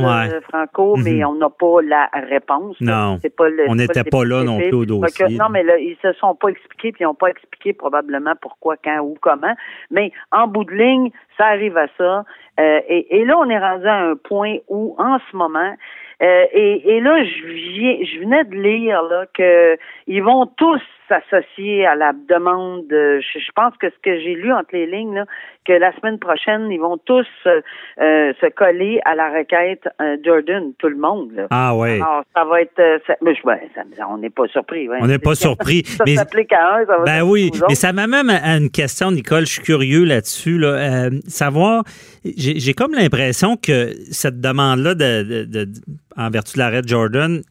Franco, 0.50 0.95
Mhm. 0.97 1.03
mais 1.03 1.25
on 1.25 1.36
n'a 1.36 1.50
pas 1.50 1.81
la 1.83 2.09
réponse. 2.30 2.75
Non. 2.81 3.18
C'est 3.21 3.36
pas 3.36 3.50
le- 3.50 3.65
On 3.68 3.71
c'est 3.71 3.75
n'était 3.88 4.03
pas 4.03 4.24
là 4.24 4.44
non 4.44 4.57
plus 4.57 4.74
au 4.74 4.86
dossier. 4.86 5.27
Non, 5.38 5.50
mais 5.50 5.63
là, 5.63 5.77
ils 5.77 5.97
se 6.01 6.12
sont 6.13 6.36
pas 6.36 6.50
expliqués, 6.50 6.91
puis 6.91 7.01
ils 7.01 7.06
n'ont 7.06 7.13
pas 7.15 7.27
expliqué 7.27 7.74
probablement 7.74 8.33
pourquoi, 8.42 8.75
quand 8.83 9.00
ou 9.01 9.15
comment. 9.21 9.53
Mais 9.92 10.12
en 10.31 10.47
bout 10.47 10.63
de 10.65 10.74
ligne, 10.74 11.12
ça 11.38 11.45
arrive 11.47 11.77
à 11.77 11.88
ça. 11.97 12.24
Euh, 12.59 12.80
et, 12.89 13.19
et 13.21 13.25
là, 13.25 13.38
on 13.38 13.50
est 13.50 13.57
rendu 13.59 13.88
à 13.88 13.95
un 13.95 14.15
point 14.15 14.57
où, 14.68 14.95
en 14.97 15.18
ce 15.31 15.35
moment, 15.38 15.74
euh, 16.21 16.44
et, 16.54 16.95
et 16.98 17.00
là, 17.01 17.24
je, 17.24 17.48
viens, 17.48 17.98
je 18.04 18.19
venais 18.19 18.44
de 18.44 18.56
lire 18.56 19.01
là 19.04 19.25
que 19.33 19.77
ils 20.07 20.21
vont 20.24 20.45
tous 20.57 20.81
s'associer 21.07 21.86
à 21.88 21.95
la 21.95 22.12
demande. 22.27 22.86
de- 22.88 23.19
je, 23.19 23.39
je 23.39 23.51
pense 23.56 23.75
que 23.77 23.89
ce 23.89 23.95
que 24.04 24.19
j'ai 24.19 24.36
lu 24.36 24.51
entre 24.54 24.69
les 24.74 24.86
lignes, 24.86 25.16
là, 25.16 25.25
que 25.66 25.74
la 25.74 25.92
semaine 25.98 26.19
prochaine, 26.19 26.69
ils 26.71 26.80
vont 26.80 26.98
tous 26.98 27.25
euh, 27.48 27.62
euh, 28.00 28.33
se 28.39 28.48
coller 28.51 29.00
à 29.06 29.16
la 29.16 29.30
requête 29.30 29.88
euh, 30.01 30.18
Jordan, 30.24 30.71
tout 30.77 30.88
le 30.89 30.98
monde. 30.98 31.31
Là. 31.33 31.48
ah 31.50 31.75
ouais, 31.75 31.95
Alors, 31.95 32.24
ça 32.36 32.44
va 32.45 32.62
être. 32.62 32.77
euh, 32.80 33.00
ça- 33.07 33.16
mais 33.21 33.33
je- 33.33 33.42
ben, 33.44 33.57
ça- 33.74 34.07
on 34.10 34.18
n'est 34.19 34.30
pas 34.30 34.48
surpris. 34.48 34.88
ouais. 34.88 35.00
on 35.01 35.07
n'est 35.07 35.18
pas 35.19 35.36
surpris. 35.48 35.83
Ça 35.86 36.04
mais 36.06 36.16
s'applique 36.16 36.54
à 36.54 36.75
un, 36.75 36.86
ça 36.86 36.98
va 36.98 37.04
Ben 37.06 37.24
oui, 37.24 37.50
mais 37.68 37.75
ça 37.75 37.92
m'amène 37.94 38.30
à 38.30 38.57
une 38.57 38.69
question, 38.69 39.10
Nicole. 39.12 39.42
Je 39.48 39.54
suis 39.54 39.63
curieux 39.63 40.04
là-dessus. 40.06 40.57
Là. 40.60 40.68
Euh, 40.68 41.10
savoir, 41.27 41.83
j'ai 42.24 42.60
j'ai 42.60 42.74
comme 42.74 42.94
l'impression 42.94 43.56
que 43.56 43.89
cette 44.12 44.39
demande-là, 44.42 44.94
de, 44.94 45.24
de- 45.24 45.45
de- 45.45 45.71
en 46.19 46.30
vertu 46.30 46.54
de 46.54 46.60
l'arrêt 46.60 46.81
de 46.81 46.88
Jordan, 46.88 47.42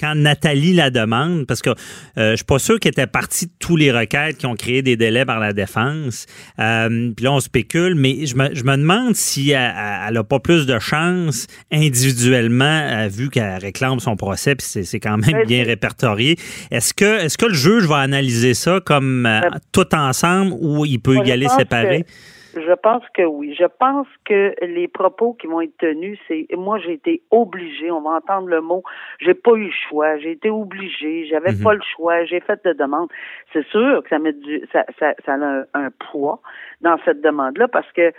quand 0.00 0.14
Nathalie 0.14 0.72
la 0.72 0.90
demande, 0.90 1.46
parce 1.46 1.62
que 1.62 1.70
euh, 1.70 2.30
je 2.32 2.36
suis 2.36 2.44
pas 2.44 2.58
sûr 2.58 2.78
qu'elle 2.80 2.92
était 2.92 3.06
partie 3.06 3.46
de 3.46 3.52
tous 3.58 3.76
les 3.76 3.92
requêtes 3.92 4.38
qui 4.38 4.46
ont 4.46 4.54
créé 4.56 4.82
des 4.82 4.96
délais 4.96 5.24
par 5.24 5.40
la 5.40 5.52
défense. 5.52 6.26
Euh, 6.58 7.10
Puis 7.16 7.24
là, 7.24 7.32
on 7.32 7.40
spécule, 7.40 7.94
mais 7.94 8.26
je 8.26 8.36
me, 8.36 8.54
je 8.54 8.64
me 8.64 8.76
demande 8.76 9.14
si 9.16 9.50
elle, 9.50 9.74
elle 10.08 10.16
a 10.16 10.24
pas 10.24 10.38
plus 10.40 10.66
de 10.66 10.78
chance 10.78 11.46
individuellement, 11.72 12.64
euh, 12.64 13.08
vu 13.08 13.30
qu'elle 13.30 13.58
réclame 13.58 14.00
son 14.00 14.16
procès, 14.16 14.54
puis 14.54 14.66
c'est 14.68 14.84
c'est 14.84 15.00
quand 15.00 15.16
même 15.16 15.46
bien 15.46 15.64
répertorié. 15.64 16.36
Est-ce 16.70 16.94
que, 16.94 17.20
est-ce 17.24 17.38
que 17.38 17.46
le 17.46 17.54
juge 17.54 17.84
va 17.84 17.98
analyser 17.98 18.54
ça 18.54 18.80
comme 18.84 19.26
euh, 19.26 19.40
tout 19.72 19.92
ensemble 19.94 20.54
ou 20.60 20.84
il 20.84 20.98
peut 21.00 21.14
Moi, 21.14 21.26
y 21.26 21.32
aller 21.32 21.48
séparé? 21.48 22.02
que- 22.02 22.08
Je 22.56 22.72
pense 22.74 23.02
que 23.14 23.22
oui. 23.22 23.54
Je 23.58 23.64
pense 23.64 24.06
que 24.24 24.54
les 24.64 24.88
propos 24.88 25.34
qui 25.34 25.46
vont 25.46 25.60
être 25.60 25.76
tenus, 25.78 26.18
c'est 26.28 26.46
moi 26.56 26.78
j'ai 26.78 26.92
été 26.94 27.22
obligée, 27.30 27.90
on 27.90 28.00
va 28.00 28.10
entendre 28.12 28.48
le 28.48 28.60
mot, 28.60 28.82
j'ai 29.20 29.34
pas 29.34 29.52
eu 29.52 29.66
le 29.66 29.72
choix, 29.88 30.16
j'ai 30.18 30.32
été 30.32 30.50
obligée, 30.50 31.26
j'avais 31.26 31.52
Mhm. 31.52 31.62
pas 31.62 31.74
le 31.74 31.82
choix, 31.96 32.24
j'ai 32.24 32.40
fait 32.40 32.64
de 32.64 32.72
demande. 32.72 33.08
C'est 33.52 33.66
sûr 33.68 34.02
que 34.02 34.08
ça 34.08 34.18
met 34.18 34.32
du 34.32 34.62
ça, 34.72 34.84
ça, 34.98 35.14
ça 35.24 35.34
a 35.34 35.36
un, 35.36 35.64
un 35.74 35.90
poids 36.10 36.40
dans 36.80 36.96
cette 37.04 37.20
demande-là 37.20 37.68
parce 37.68 37.90
que 37.92 38.12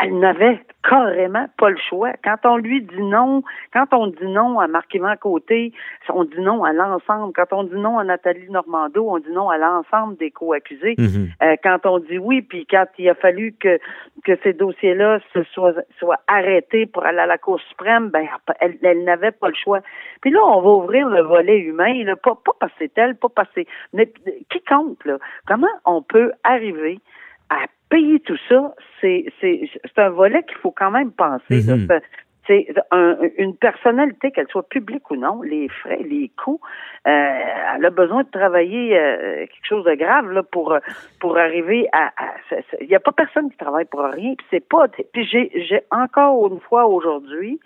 elle 0.00 0.18
n'avait 0.18 0.60
carrément 0.82 1.46
pas 1.56 1.70
le 1.70 1.78
choix. 1.78 2.12
Quand 2.22 2.36
on 2.44 2.56
lui 2.56 2.82
dit 2.82 3.02
non, 3.02 3.42
quand 3.72 3.86
on 3.92 4.08
dit 4.08 4.26
non 4.26 4.58
à 4.58 4.66
Marc-Yvan 4.66 5.16
Côté, 5.16 5.72
on 6.08 6.24
dit 6.24 6.40
non 6.40 6.64
à 6.64 6.72
l'ensemble. 6.72 7.32
Quand 7.34 7.52
on 7.52 7.64
dit 7.64 7.76
non 7.76 7.98
à 7.98 8.04
Nathalie 8.04 8.50
Normando, 8.50 9.08
on 9.08 9.18
dit 9.18 9.30
non 9.30 9.48
à 9.48 9.56
l'ensemble 9.56 10.16
des 10.16 10.30
co-accusés. 10.30 10.94
Mhm. 10.98 11.28
Euh, 11.42 11.56
quand 11.62 11.86
on 11.86 12.00
dit 12.00 12.18
oui, 12.18 12.42
puis 12.42 12.66
quand 12.66 12.86
il 12.98 13.08
a 13.08 13.14
fallu 13.14 13.54
que, 13.58 13.78
que 14.24 14.36
ces 14.42 14.52
dossiers-là 14.52 15.20
se 15.32 15.42
soient, 15.44 15.74
soient 15.98 16.20
arrêtés 16.26 16.86
pour 16.86 17.06
aller 17.06 17.20
à 17.20 17.26
la 17.26 17.38
Cour 17.38 17.60
suprême, 17.60 18.10
ben 18.10 18.26
elle, 18.60 18.76
elle 18.82 19.04
n'avait 19.04 19.32
pas 19.32 19.48
le 19.48 19.54
choix. 19.54 19.80
Puis 20.20 20.32
là, 20.32 20.40
on 20.44 20.60
va 20.60 20.70
ouvrir 20.70 21.08
le 21.08 21.22
volet 21.22 21.58
humain, 21.58 22.04
là, 22.04 22.16
pas, 22.16 22.34
pas 22.44 22.52
parce 22.58 22.72
que 22.72 22.78
c'est 22.80 22.98
elle, 22.98 23.14
pas 23.16 23.28
parce 23.28 23.50
que. 23.52 23.60
Mais 23.92 24.12
quiconque, 24.50 25.04
là, 25.04 25.18
comment 25.46 25.66
on 25.84 26.02
peut 26.02 26.32
arriver 26.42 26.98
à 27.54 27.66
payer 27.90 28.20
tout 28.20 28.38
ça? 28.48 28.74
C'est, 29.00 29.26
un 29.96 30.10
volet 30.10 30.42
qu'il 30.44 30.56
faut 30.58 30.70
quand 30.72 30.90
même 30.90 31.12
penser. 31.12 31.62
Mhm. 31.66 31.86
C'est- 31.88 32.02
c'est 32.46 32.66
un- 32.90 33.16
une 33.38 33.56
personnalité, 33.56 34.30
qu'elle 34.30 34.48
soit 34.48 34.68
publique 34.68 35.10
ou 35.10 35.16
non, 35.16 35.40
les 35.42 35.68
frais, 35.68 36.00
les 36.04 36.30
coûts, 36.42 36.60
euh, 37.06 37.10
elle 37.76 37.84
a 37.84 37.90
besoin 37.90 38.22
de 38.22 38.28
travailler 38.30 38.98
euh, 38.98 39.46
quelque 39.46 39.66
chose 39.66 39.84
de 39.84 39.94
grave 39.94 40.30
là 40.30 40.42
pour 40.42 40.76
pour 41.20 41.38
arriver 41.38 41.88
à. 41.92 42.12
Il 42.82 42.88
n'y 42.88 42.94
a 42.94 43.00
pas 43.00 43.12
personne 43.12 43.50
qui 43.50 43.56
travaille 43.56 43.86
pour 43.86 44.00
rien. 44.02 44.34
Puis 44.36 44.46
c'est 44.50 44.68
pas. 44.68 44.88
Puis 45.14 45.24
j'ai 45.24 45.80
encore 45.90 46.46
une 46.52 46.60
fois 46.60 46.84
aujourd'hui, 46.86 47.58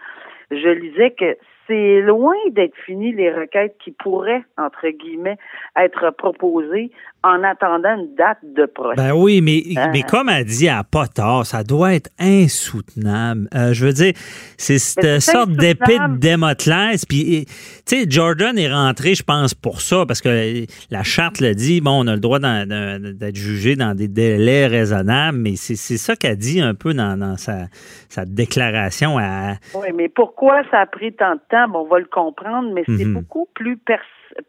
je 0.53 0.69
lisais 0.69 1.11
que 1.11 1.37
c'est 1.67 2.01
loin 2.01 2.37
d'être 2.53 2.77
fini 2.87 3.13
les 3.13 3.31
requêtes 3.31 3.77
qui 3.79 3.91
pourraient, 3.91 4.43
entre 4.57 4.89
guillemets, 4.89 5.37
être 5.77 6.11
proposées 6.13 6.91
en 7.25 7.43
attendant 7.43 7.97
une 7.97 8.15
date 8.17 8.39
de 8.57 8.65
procès. 8.67 8.97
Ben 8.97 9.13
oui, 9.13 9.41
mais, 9.41 9.63
Ah. 9.77 9.89
mais 9.93 10.03
comme 10.03 10.29
elle 10.29 10.45
dit, 10.45 10.67
n'a 10.67 10.85
pas 10.85 11.07
tort, 11.09 11.45
ça 11.47 11.65
doit 11.65 11.95
être 11.95 12.11
insoutenable. 12.19 13.49
Euh, 13.55 13.73
je 13.73 13.87
veux 13.87 13.93
dire, 13.93 14.13
c'est 14.57 14.79
cette 14.79 15.21
sorte 15.21 15.51
d'épée 15.53 15.99
de. 15.99 16.17
Démoclès. 16.19 17.05
Puis, 17.07 17.45
tu 17.47 17.53
sais, 17.87 18.07
Jordan 18.09 18.57
est 18.59 18.73
rentré, 18.73 19.15
je 19.15 19.23
pense, 19.23 19.55
pour 19.55 19.81
ça, 19.81 20.05
parce 20.07 20.21
que 20.21 20.65
la 20.91 21.03
charte 21.03 21.41
le 21.41 21.55
dit, 21.55 21.81
bon, 21.81 22.05
on 22.05 22.07
a 22.07 22.15
le 22.15 22.21
droit 22.21 22.39
d'être 22.39 23.37
jugé 23.37 23.77
dans 23.77 23.95
des 23.95 24.09
délais 24.09 24.67
raisonnables, 24.67 25.39
mais 25.39 25.57
c'est 25.57 25.77
ça 25.77 26.17
qu'elle 26.17 26.37
dit 26.37 26.61
un 26.61 26.75
peu 26.75 26.95
dans, 26.95 27.17
dans 27.19 27.37
sa, 27.37 27.67
sa 28.09 28.25
déclaration. 28.25 29.19
À, 29.19 29.55
Oui, 29.75 29.89
mais 29.95 30.09
pourquoi 30.09 30.63
ça 30.71 30.81
a 30.81 30.87
pris 30.87 31.13
tant 31.15 31.35
de 31.35 31.41
temps? 31.51 31.69
Bon, 31.69 31.81
on 31.81 31.89
va 31.89 31.99
le 31.99 32.07
comprendre, 32.07 32.71
mais 32.75 32.83
c'est 32.87 33.05
Mhm. 33.05 33.15
beaucoup 33.15 33.49
plus 33.55 33.77
pers- 33.77 34.01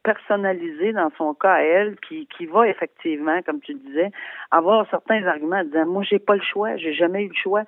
personnalisé 0.04 0.94
dans 0.94 1.10
son 1.18 1.34
cas 1.34 1.54
à 1.54 1.62
elle, 1.62 1.96
qui, 2.08 2.28
qui 2.28 2.46
va 2.46 2.68
effectivement, 2.68 3.42
comme 3.46 3.60
tu 3.62 3.74
disais, 3.74 4.12
avoir 4.52 4.90
certains 4.90 5.26
arguments 5.26 5.58
en 5.58 5.64
disant 5.64 5.86
Moi, 5.86 6.04
j'ai 6.04 6.20
pas 6.20 6.36
le 6.36 6.42
choix, 6.42 6.76
j'ai 6.78 6.94
jamais 6.94 7.24
eu 7.24 7.30
le 7.30 7.36
choix. 7.36 7.64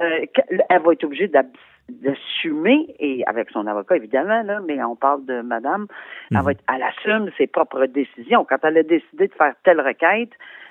Euh, 0.00 0.26
elle 0.68 0.82
va 0.82 0.92
être 0.92 1.04
obligée 1.04 1.28
d'assumer, 1.28 2.94
et 2.98 3.24
avec 3.26 3.50
son 3.50 3.66
avocat 3.66 3.96
évidemment, 3.96 4.42
là, 4.42 4.60
mais 4.66 4.82
on 4.82 4.96
parle 4.96 5.24
de 5.24 5.40
madame, 5.42 5.86
elle, 6.30 6.40
va 6.42 6.52
être, 6.52 6.64
elle 6.74 6.82
assume 6.82 7.30
ses 7.36 7.46
propres 7.46 7.86
décisions. 7.86 8.44
Quand 8.44 8.58
elle 8.62 8.78
a 8.78 8.82
décidé 8.82 9.28
de 9.28 9.34
faire 9.34 9.54
telle 9.64 9.80
requête, 9.80 10.30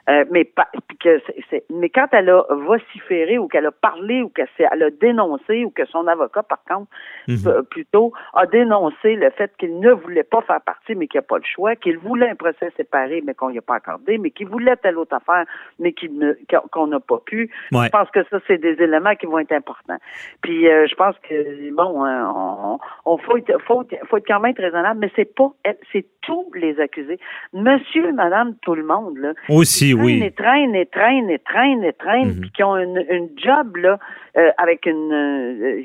euh, 0.10 0.26
mais 0.32 0.44
pas, 0.44 0.68
que 1.00 1.20
c'est- 1.26 1.36
c'est- 1.50 1.64
mais 1.70 1.90
quand 1.90 2.08
elle 2.12 2.30
a 2.30 2.44
vociféré 2.50 3.38
ou 3.38 3.48
qu'elle 3.48 3.66
a 3.66 3.72
parlé 3.72 4.22
ou 4.22 4.30
qu'elle 4.30 4.48
a 4.84 4.90
dénoncé 4.90 5.64
ou 5.64 5.70
que 5.70 5.86
son 5.86 6.08
avocat 6.08 6.44
par 6.44 6.64
contre 6.68 6.90
Mhm. 7.28 7.38
euh, 7.48 7.62
plutôt 7.62 8.12
a 8.34 8.46
dénoncé 8.46 9.16
le 9.16 9.30
fait 9.32 9.52
qu'il 9.58 9.80
ne 9.80 9.92
voulait 9.92 10.24
pas 10.24 10.42
faire 10.42 10.62
partie 10.62 10.96
mais 10.96 11.08
qu'il 11.08 11.20
n'y 11.20 11.26
a 11.26 11.28
pas 11.28 11.38
le 11.38 11.44
choix, 11.46 11.76
qu'il 11.76 11.98
voulait 11.98 12.30
un 12.30 12.36
procès 12.36 12.72
séparé 12.78 13.22
mais 13.26 13.34
qu'on 13.34 13.50
n'y 13.52 13.58
a 13.58 13.62
pas 13.62 13.76
accordé, 13.76 14.18
mais 14.18 14.32
qu'il 14.32 14.48
voulait 14.48 14.76
telle 14.78 14.98
autre 14.98 15.16
affaire 15.16 15.46
mais 15.80 15.94
qu'il 15.94 16.18
ne 16.18 16.34
qu'on- 16.72 16.88
n'a 16.88 17.00
pas 17.00 17.20
pu. 17.26 17.50
Ouais. 17.72 17.86
Je 17.86 17.90
pense 17.90 18.10
que 18.12 18.24
ça 18.30 18.40
c'est 18.48 18.58
des 18.58 18.82
éléments 18.84 19.16
qui 19.16 19.26
vont 19.26 19.40
être 19.40 19.54
importants. 19.54 19.98
Puis 20.42 20.68
euh, 20.68 20.86
je 20.88 20.96
pense 20.96 21.16
que 21.20 21.72
bon, 21.74 22.04
hein, 22.04 22.32
on, 22.36 22.78
on 23.06 23.18
faut 23.18 23.38
être, 23.38 23.58
faut, 23.62 23.84
être- 23.84 24.06
faut 24.08 24.18
être 24.18 24.28
quand 24.28 24.40
même 24.42 24.54
raisonnable, 24.58 25.00
mais 25.00 25.12
c'est 25.16 25.34
pas 25.34 25.50
c'est 25.92 26.06
tous 26.22 26.52
les 26.56 26.80
accusés, 26.80 27.20
Monsieur, 27.54 28.12
Madame, 28.14 28.56
tout 28.62 28.76
le 28.76 28.84
monde 28.84 29.18
là 29.18 29.34
aussi, 29.50 29.93
traînent 29.96 30.06
oui. 30.06 30.24
et 30.24 30.32
traînent 30.32 30.76
et 30.76 30.86
traînent 30.86 31.30
et 31.30 31.40
traînent 31.40 31.84
et 31.84 31.94
traînent, 31.94 32.34
Mhm. 32.36 32.42
puis 32.42 32.52
qui 32.52 32.64
ont 32.64 32.78
une, 32.78 33.04
une 33.10 33.30
job 33.38 33.78
là 33.78 33.98
euh, 34.38 34.50
avec 34.58 34.86
une 34.86 35.12
euh, 35.14 35.82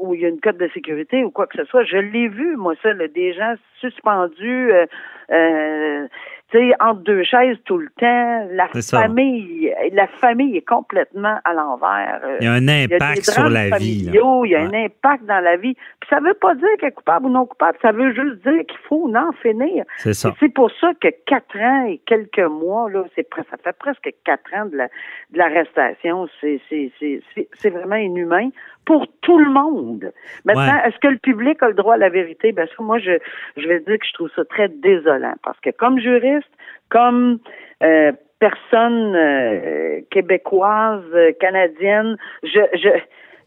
où 0.00 0.14
il 0.14 0.20
y 0.20 0.24
a 0.26 0.28
une 0.28 0.40
cote 0.40 0.58
de 0.58 0.68
sécurité 0.74 1.24
ou 1.24 1.30
quoi 1.30 1.46
que 1.46 1.56
ce 1.56 1.64
soit. 1.64 1.84
Je 1.84 1.96
l'ai 1.96 2.28
vu 2.28 2.56
moi 2.56 2.74
ça, 2.82 2.92
là, 2.92 3.08
des 3.08 3.32
gens 3.32 3.54
suspendus, 3.80 4.70
euh, 4.72 4.86
euh, 5.30 6.06
tu 6.50 6.58
sais, 6.58 6.72
entre 6.80 7.00
deux 7.00 7.24
chaises 7.24 7.56
tout 7.64 7.78
le 7.78 7.88
temps. 7.98 8.46
La 8.52 8.68
ça. 8.80 9.02
famille, 9.02 9.74
la 9.92 10.06
famille 10.06 10.56
est 10.56 10.66
complètement 10.66 11.38
à 11.44 11.52
l'envers. 11.54 12.20
Euh, 12.24 12.36
Il 12.40 12.44
y 12.44 12.48
a 12.48 12.52
un 12.52 12.68
impact 12.68 13.24
sur 13.24 13.48
la 13.48 13.76
vie. 13.76 14.04
là. 14.04 14.12
il 14.44 14.50
y 14.50 14.54
a 14.54 14.60
un 14.60 14.72
impact 14.72 15.24
dans 15.24 15.40
la 15.40 15.56
vie. 15.56 15.74
Puis 16.00 16.08
ça 16.08 16.20
veut 16.20 16.34
pas 16.34 16.54
dire 16.54 16.68
qu'elle 16.78 16.90
est 16.90 16.92
coupable 16.92 17.26
ou 17.26 17.30
non 17.30 17.46
coupable, 17.46 17.76
ça 17.82 17.90
veut 17.90 18.14
juste 18.14 18.42
dire 18.46 18.64
qu'il 18.66 18.78
faut 18.88 19.12
en 19.14 19.32
finir. 19.42 19.84
C'est 19.98 20.14
ça. 20.14 20.32
C'est 20.38 20.52
pour 20.52 20.70
ça 20.80 20.92
que 21.00 21.08
quatre 21.26 21.58
ans 21.58 21.86
et 21.86 22.00
quelques 22.06 22.38
mois, 22.38 22.88
là, 22.90 23.04
c'est 23.16 23.26
ça 23.36 23.56
fait 23.62 23.76
presque 23.76 24.08
quatre 24.24 24.54
ans 24.54 24.66
de 24.66 24.76
la 24.76 24.86
de 25.30 25.38
l'arrestation. 25.38 26.26
C'est 26.40 27.70
vraiment 27.70 27.96
inhumain 27.96 28.50
pour 28.86 29.06
tout 29.20 29.38
le 29.38 29.50
monde. 29.50 30.12
Maintenant, 30.44 30.62
Ouais. 30.62 30.88
est-ce 30.88 30.98
que 31.00 31.08
le 31.08 31.18
public 31.18 31.62
a 31.62 31.68
le 31.68 31.74
droit 31.74 31.94
à 31.94 31.98
la 31.98 32.08
vérité? 32.08 32.52
Ben 32.52 32.66
ça, 32.66 32.82
moi, 32.82 32.98
je 32.98 33.18
je 33.56 33.68
vais 33.68 33.80
dire 33.80 33.98
que 33.98 34.06
je 34.06 34.14
trouve 34.14 34.30
ça 34.34 34.44
très 34.44 34.68
désolant 34.68 35.34
parce 35.44 35.58
que 35.60 35.70
comme 35.70 35.98
juriste, 35.98 36.48
comme 36.88 37.38
euh, 37.82 38.12
personne 38.38 39.14
euh, 39.16 40.00
québécoise, 40.10 41.04
euh, 41.14 41.32
canadienne, 41.40 42.16
je 42.42 42.60
je 42.74 42.88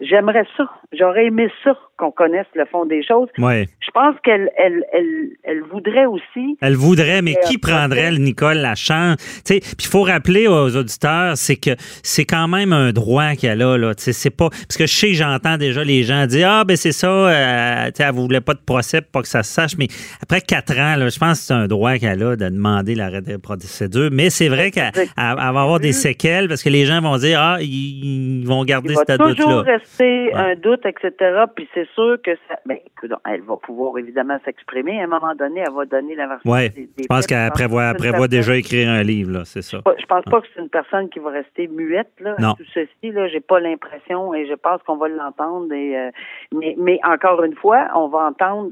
j'aimerais 0.01 0.46
ça. 0.58 0.69
J'aurais 0.91 1.25
aimé 1.25 1.50
ça 1.63 1.75
qu'on 2.00 2.12
connaisse 2.12 2.48
le 2.56 2.65
fond 2.65 2.86
des 2.86 3.03
choses. 3.03 3.27
Je 3.38 3.91
pense 3.94 4.15
qu'elle 4.24 4.50
elle, 4.58 4.84
elle, 4.94 5.29
elle 5.44 5.62
voudrait 5.72 6.06
aussi 6.06 6.58
Elle 6.62 6.75
voudrait, 6.75 7.22
mais 7.22 7.36
Euh, 7.38 7.48
qui 7.48 7.58
prendrait, 7.58 8.12
le 8.12 8.18
Nicole, 8.18 8.58
la 8.58 8.75
chance? 8.75 9.18
Puis 9.46 9.60
il 9.79 9.86
faut 9.86 10.03
rappeler 10.03 10.48
aux 10.48 10.75
auditeurs, 10.75 11.36
c'est 11.38 11.56
que 11.58 11.72
c'est 12.03 12.25
quand 12.25 12.48
même 12.48 12.72
un 12.74 12.91
droit 12.91 13.36
qu'elle 13.36 13.62
a. 13.62 13.77
Là. 13.77 13.91
C'est 13.98 14.29
pas, 14.36 14.50
parce 14.50 14.77
que 14.77 14.86
je 14.88 14.96
sais, 14.96 15.13
j'entends 15.13 15.58
déjà 15.58 15.84
les 15.84 16.03
gens 16.03 16.25
dire 16.25 16.50
Ah, 16.50 16.63
ben 16.65 16.77
c'est 16.77 16.91
ça, 16.94 17.08
euh, 17.10 17.91
elle 18.00 18.12
voulait 18.13 18.41
pas 18.41 18.53
de 18.53 18.62
procès 18.65 19.01
pour 19.01 19.12
pas 19.12 19.22
que 19.24 19.27
ça 19.27 19.44
se 19.44 19.51
sache. 19.53 19.72
Mais 19.77 19.88
après 20.24 20.39
quatre 20.41 20.72
ans, 20.79 20.96
là, 20.96 21.10
je 21.10 21.20
pense 21.20 21.39
que 21.39 21.46
c'est 21.48 21.53
un 21.53 21.68
droit 21.68 21.98
qu'elle 21.98 22.24
a 22.24 22.36
de 22.36 22.50
demander 22.50 22.96
l'arrêt 22.96 23.22
de 23.22 23.36
procédure. 23.38 24.10
Mais 24.12 24.29
c'est 24.29 24.48
vrai 24.50 24.72
qu'elle 24.72 24.91
elle- 24.96 25.08
elle 25.18 25.36
va 25.36 25.62
avoir 25.62 25.79
des 25.79 25.91
séquelles 25.91 26.48
parce 26.48 26.63
que 26.63 26.70
les 26.70 26.86
gens 26.86 27.01
vont 27.01 27.18
dire 27.18 27.39
Ah, 27.41 27.58
ils, 27.60 28.41
ils 28.41 28.48
vont 28.48 28.63
garder 28.63 28.94
il 28.94 28.96
va 28.96 29.18
toujours 29.18 29.63
doute-là. 29.63 29.74
rester 29.77 30.27
Ouais. 30.29 30.34
un 30.36 30.56
doute, 30.56 30.86
etc. 30.86 31.12
Puis 31.56 31.68
c'est 31.74 31.88
sûr 31.93 32.17
que 32.24 32.31
ça, 32.48 32.60
ben, 32.65 32.77
écoute, 32.86 33.12
elle 33.25 33.41
va 33.41 33.58
pouvoir 33.58 33.98
évidemment 33.98 34.38
s'exprimer. 34.46 35.00
À 35.00 35.03
un 35.03 35.08
moment 35.08 35.34
donné, 35.36 35.62
elle 35.65 35.74
va 35.74 35.86
donner 35.86 36.15
la 36.15 36.27
version. 36.27 36.51
Oui, 36.51 36.69
je 37.00 37.05
pense 37.08 37.27
qu'elle 37.27 37.50
prévoit, 37.51 37.93
prévoit 37.93 38.27
déjà 38.27 38.55
écrire 38.55 38.89
un 38.89 39.03
livre, 39.03 39.31
là, 39.31 39.41
c'est 39.46 39.62
ça. 39.62 39.79
Je 40.00 40.05
pense 40.05 40.24
pas 40.25 40.41
que 40.41 40.48
c'est 40.53 40.62
une 40.62 40.69
personne 40.69 41.10
qui 41.10 41.19
va 41.19 41.29
rester 41.31 41.67
muette 41.67 42.12
là. 42.19 42.36
Non. 42.39 42.53
Tout 42.53 42.63
ceci 42.74 43.12
là, 43.12 43.27
j'ai 43.27 43.39
pas 43.41 43.60
l'impression 43.60 44.34
et 44.34 44.46
je 44.48 44.53
pense 44.55 44.81
qu'on 44.84 44.98
va 44.98 45.08
l'entendre. 45.08 45.72
Et 45.74 45.98
euh, 45.98 46.10
mais, 46.53 46.75
mais 46.77 47.00
encore 47.03 47.43
une 47.43 47.55
fois, 47.55 47.88
on 47.96 48.08
va 48.08 48.19
entendre. 48.27 48.72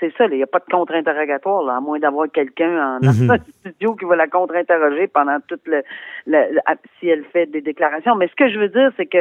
C'est 0.00 0.12
ça. 0.18 0.26
Il 0.26 0.36
n'y 0.36 0.42
a 0.42 0.46
pas 0.46 0.58
de 0.58 0.64
contre-interrogatoire 0.70 1.62
là, 1.62 1.76
à 1.76 1.80
moins 1.80 1.98
d'avoir 1.98 2.28
quelqu'un 2.30 2.96
en 2.96 2.98
Mhm. 3.00 3.32
le 3.32 3.38
studio 3.70 3.94
qui 3.94 4.04
va 4.04 4.16
la 4.16 4.26
contre-interroger 4.26 5.06
pendant 5.06 5.38
toute 5.46 5.66
le, 5.66 5.82
le- 6.26 6.52
le- 6.54 6.60
si 6.98 7.08
elle 7.08 7.24
fait 7.32 7.46
des 7.46 7.60
déclarations. 7.60 8.14
Mais 8.16 8.26
ce 8.28 8.34
que 8.34 8.48
je 8.50 8.58
veux 8.58 8.68
dire, 8.68 8.90
c'est 8.96 9.06
que 9.06 9.18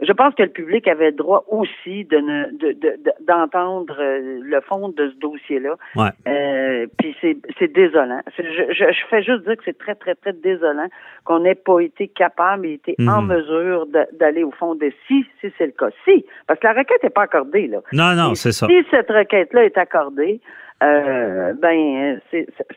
je 0.00 0.12
pense 0.12 0.34
que 0.34 0.42
le 0.44 0.48
public 0.50 0.86
avait 0.86 1.06
le 1.10 1.16
droit 1.16 1.44
aussi 1.48 2.04
de 2.04 2.16
ne 2.18 2.44
de- 2.52 2.72
de- 2.72 2.96
de- 3.04 3.24
d'entendre 3.26 3.96
euh, 3.98 4.38
le 4.42 4.60
fond 4.60 4.88
de 4.90 5.10
ce 5.10 5.16
dossier-là. 5.18 5.74
Ouais. 5.96 6.10
Euh, 6.28 6.86
puis 6.98 7.16
c'est 7.20 7.36
c'est 7.58 7.72
désolant. 7.72 8.20
C'est- 8.36 8.44
Je, 8.44 8.72
je, 8.72 8.92
je 8.92 9.06
fais 9.10 9.22
juste 9.22 9.44
dire 9.44 9.56
que 9.56 9.62
c'est 9.64 9.76
très, 9.78 9.94
très, 9.94 10.14
très 10.14 10.32
désolant 10.32 10.88
qu'on 11.24 11.40
n'ait 11.40 11.54
pas 11.54 11.80
été 11.80 12.08
capable 12.08 12.66
et 12.66 12.74
été 12.74 12.94
en 13.00 13.22
Mhm. 13.22 13.28
mesure 13.28 13.86
d'aller 14.12 14.44
au 14.44 14.52
fond 14.52 14.74
de 14.74 14.90
si, 15.06 15.24
si 15.40 15.52
c'est 15.58 15.66
le 15.66 15.72
cas. 15.72 15.90
Si, 16.04 16.24
parce 16.46 16.60
que 16.60 16.66
la 16.66 16.74
requête 16.74 17.02
n'est 17.02 17.10
pas 17.10 17.22
accordée, 17.22 17.66
là. 17.66 17.78
Non, 17.92 18.14
non, 18.14 18.34
c'est 18.34 18.52
ça. 18.52 18.66
Si 18.66 18.84
cette 18.90 19.10
requête-là 19.10 19.64
est 19.64 19.76
accordée, 19.78 20.40
euh, 20.82 21.54
ben, 21.60 22.20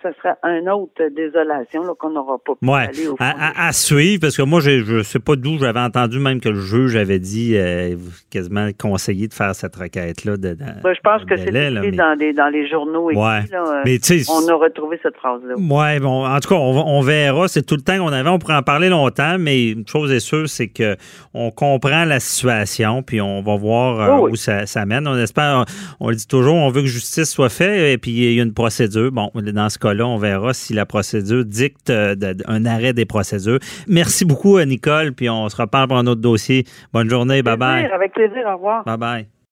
ça 0.02 0.10
sera 0.18 0.36
une 0.58 0.68
autre 0.70 1.04
désolation 1.16 1.84
là, 1.84 1.94
qu'on 1.98 2.10
n'aura 2.10 2.38
pas 2.44 2.54
pu 2.60 2.68
Ouais, 2.68 2.88
aller 2.88 3.08
au 3.08 3.16
fond. 3.16 3.24
à, 3.24 3.50
à- 3.64 3.68
à 3.68 3.72
suivre, 3.74 4.22
parce 4.22 4.36
que 4.36 4.42
moi, 4.42 4.60
je 4.60 4.98
ne 4.98 5.04
sais 5.04 5.20
pas 5.20 5.36
d'où 5.36 5.60
j'avais 5.60 5.80
entendu 5.80 6.18
même 6.20 6.40
que 6.42 6.50
le 6.50 6.60
juge 6.60 6.96
avait 6.96 7.20
dit, 7.20 7.56
euh, 7.56 7.96
quasiment 8.32 8.70
conseillé 8.80 9.28
de 9.28 9.34
faire 9.36 9.54
cette 9.54 9.76
requête-là. 9.76 10.38
De, 10.38 10.54
de- 10.54 10.82
Ben, 10.84 10.94
je 10.96 11.00
pense 11.02 11.24
que 11.26 11.38
c'est 11.38 11.52
mais- 11.52 11.72
dans, 11.92 12.18
les, 12.18 12.34
dans 12.34 12.50
les 12.50 12.68
journaux. 12.68 13.08
Ouais. 13.12 13.16
là, 13.52 13.64
euh, 13.68 13.82
Mais 13.86 14.00
on 14.30 14.48
a 14.50 14.54
retrouvé 14.56 15.00
cette 15.04 15.18
phrase-là. 15.18 15.56
Ouais, 15.58 16.00
bon, 16.00 16.26
en 16.26 16.40
tout 16.40 16.50
cas, 16.50 16.56
on, 16.56 17.02
verra. 17.02 17.48
C'est 17.48 17.66
tout 17.66 17.76
le 17.76 17.82
temps 17.82 17.98
qu'on 17.98 18.08
avait. 18.12 18.30
On 18.30 18.40
pourrait 18.40 18.56
en 18.56 18.64
parler 18.64 18.90
longtemps, 18.90 19.38
mais 19.40 19.70
une 19.70 19.88
chose 19.88 20.12
est 20.12 20.20
sûre, 20.20 20.50
c'est 20.50 20.70
que 20.70 20.96
on 21.34 21.52
comprend 21.52 22.06
la 22.06 22.20
situation, 22.20 23.04
puis 23.04 23.22
on 23.22 23.42
va 23.42 23.56
voir 23.58 24.00
euh, 24.00 24.16
Oh 24.18 24.26
oui. 24.26 24.32
où 24.32 24.36
ça, 24.36 24.66
ça 24.66 24.86
mène. 24.86 25.08
On 25.08 25.18
espère, 25.18 25.66
on 26.00 26.10
le 26.10 26.16
dit 26.16 26.28
toujours, 26.28 26.56
on 26.56 26.70
veut 26.70 26.82
que 26.82 26.88
justice 26.88 27.30
soit 27.32 27.50
faite, 27.50 27.91
et 27.94 27.98
puis 27.98 28.12
il 28.12 28.34
y 28.34 28.40
a 28.40 28.44
une 28.44 28.54
procédure. 28.54 29.12
Bon, 29.12 29.30
dans 29.36 29.70
ce 29.70 29.80
cas-là, 29.80 30.06
on 30.06 30.18
verra 30.18 30.54
si 30.54 30.74
la 30.74 30.86
procédure 30.86 31.46
dicte 31.46 31.90
euh, 31.90 32.16
un 32.48 32.66
arrêt 32.66 32.94
des 32.94 33.06
procédures. 33.06 33.60
Merci 33.88 34.26
beaucoup, 34.26 34.58
euh, 34.58 34.66
Nicole, 34.66 35.14
puis 35.14 35.30
on 35.30 35.48
se 35.50 35.62
reparle 35.62 35.88
pour 35.88 35.98
un 35.98 36.08
autre 36.08 36.22
dossier. 36.22 36.66
Bonne 36.94 37.10
journée, 37.10 37.42
bye 37.42 37.58
bye. 37.58 37.82
Plaisir, 37.82 37.96
Avec 37.96 38.14
plaisir, 38.14 38.44
au 38.48 38.54
revoir. 38.54 38.84
Bye 38.86 38.98
bye. 38.98 39.32